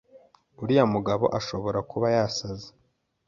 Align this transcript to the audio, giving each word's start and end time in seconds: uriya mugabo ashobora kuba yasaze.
uriya 0.61 0.85
mugabo 0.93 1.25
ashobora 1.39 1.79
kuba 1.91 2.07
yasaze. 2.15 2.69